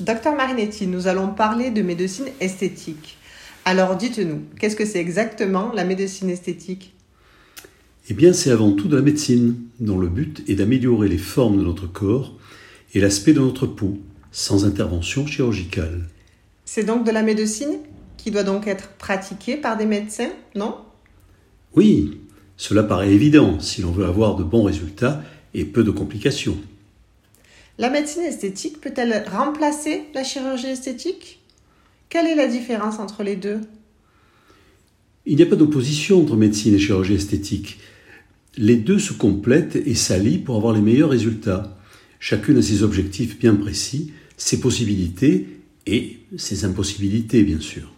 [0.00, 3.16] Docteur Marinetti, nous allons parler de médecine esthétique.
[3.64, 6.92] Alors dites-nous, qu'est-ce que c'est exactement la médecine esthétique?
[8.10, 11.56] Eh bien, c'est avant tout de la médecine, dont le but est d'améliorer les formes
[11.56, 12.34] de notre corps
[12.92, 13.96] et l'aspect de notre peau,
[14.32, 16.04] sans intervention chirurgicale.
[16.66, 17.78] C'est donc de la médecine
[18.18, 20.76] qui doit donc être pratiquée par des médecins, non?
[21.74, 22.20] Oui,
[22.58, 25.22] cela paraît évident si l'on veut avoir de bons résultats
[25.54, 26.58] et peu de complications.
[27.78, 31.40] La médecine esthétique peut-elle remplacer la chirurgie esthétique?
[32.08, 33.60] Quelle est la différence entre les deux?
[35.26, 37.78] Il n'y a pas d'opposition entre médecine et chirurgie esthétique.
[38.56, 41.76] Les deux se complètent et s'allient pour avoir les meilleurs résultats.
[42.18, 45.46] Chacune a ses objectifs bien précis, ses possibilités
[45.84, 47.92] et ses impossibilités, bien sûr.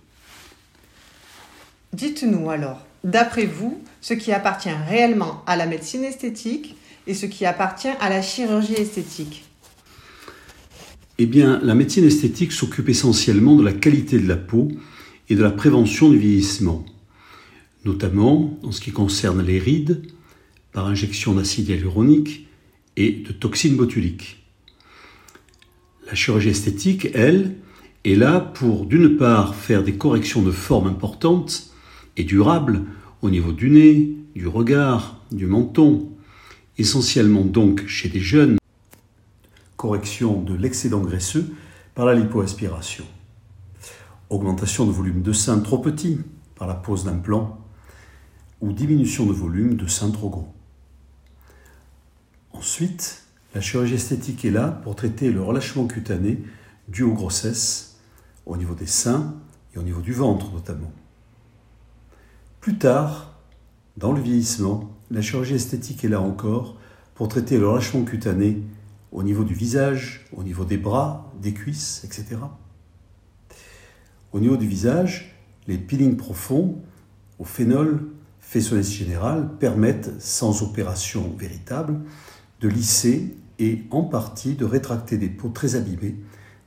[1.92, 6.74] Dites-nous alors, d'après vous, ce qui appartient réellement à la médecine esthétique
[7.06, 9.48] et ce qui appartient à la chirurgie esthétique
[11.20, 14.68] Eh la médecine esthétique s'occupe essentiellement de la qualité de la peau
[15.28, 16.86] et de la prévention du vieillissement,
[17.84, 20.02] notamment en ce qui concerne les rides,
[20.72, 22.47] par injection d'acide hyaluronique
[22.97, 24.44] et de toxines botuliques.
[26.06, 27.56] La chirurgie esthétique, elle,
[28.05, 31.72] est là pour, d'une part, faire des corrections de forme importantes
[32.16, 32.84] et durables
[33.22, 36.10] au niveau du nez, du regard, du menton,
[36.78, 38.58] essentiellement donc chez des jeunes.
[39.79, 41.55] Correction de l'excédent graisseux
[41.95, 43.05] par la lipoaspiration.
[44.29, 46.19] Augmentation de volume de sein trop petit
[46.57, 47.61] par la pose d'implant
[48.61, 50.53] ou diminution de volume de sein trop gros.
[52.53, 53.23] Ensuite,
[53.55, 56.43] la chirurgie esthétique est là pour traiter le relâchement cutané
[56.89, 58.01] dû aux grossesses,
[58.47, 59.37] au niveau des seins
[59.77, 60.91] et au niveau du ventre notamment.
[62.61, 63.33] Plus tard,
[63.97, 66.77] dans le vieillissement, la chirurgie esthétique est là encore
[67.15, 68.61] pour traiter le relâchement cutané
[69.12, 72.37] au niveau du visage, au niveau des bras, des cuisses, etc.
[74.33, 75.34] Au niveau du visage,
[75.67, 76.81] les peelings profonds
[77.39, 78.09] au phénol,
[78.41, 82.00] faisonnesse générale, permettent, sans opération véritable,
[82.60, 86.16] de lisser et en partie de rétracter des peaux très abîmées,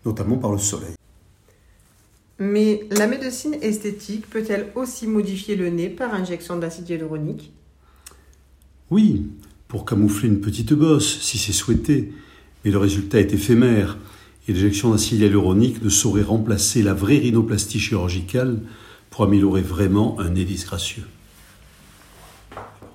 [0.05, 0.95] notamment par le soleil.
[2.39, 7.53] Mais la médecine esthétique peut-elle aussi modifier le nez par injection d'acide hyaluronique?
[8.89, 9.29] Oui,
[9.67, 12.13] pour camoufler une petite bosse, si c'est souhaité,
[12.63, 13.97] mais le résultat est éphémère
[14.47, 18.59] et l'injection d'acide hyaluronique ne saurait remplacer la vraie rhinoplastie chirurgicale
[19.09, 21.03] pour améliorer vraiment un nez disgracieux.